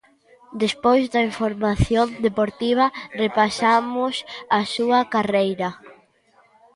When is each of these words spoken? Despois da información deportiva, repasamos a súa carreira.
Despois 0.63 1.03
da 1.13 1.21
información 1.29 2.07
deportiva, 2.25 2.85
repasamos 3.23 4.15
a 4.59 4.61
súa 4.73 4.99
carreira. 5.13 5.69